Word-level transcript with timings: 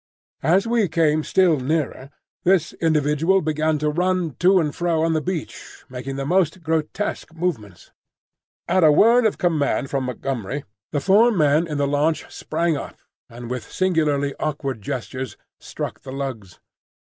As 0.41 0.65
we 0.65 0.87
came 0.87 1.23
still 1.23 1.59
nearer, 1.59 2.09
this 2.43 2.73
individual 2.81 3.39
began 3.39 3.77
to 3.77 3.91
run 3.91 4.33
to 4.39 4.59
and 4.59 4.73
fro 4.75 5.03
on 5.03 5.13
the 5.13 5.21
beach, 5.21 5.85
making 5.89 6.15
the 6.15 6.25
most 6.25 6.63
grotesque 6.63 7.31
movements. 7.35 7.91
At 8.67 8.83
a 8.83 8.91
word 8.91 9.27
of 9.27 9.37
command 9.37 9.91
from 9.91 10.05
Montgomery, 10.05 10.63
the 10.91 11.01
four 11.01 11.31
men 11.31 11.67
in 11.67 11.77
the 11.77 11.87
launch 11.87 12.25
sprang 12.33 12.75
up, 12.75 12.97
and 13.29 13.47
with 13.47 13.71
singularly 13.71 14.33
awkward 14.39 14.81
gestures 14.81 15.37
struck 15.59 16.01
the 16.01 16.11
lugs. 16.11 16.59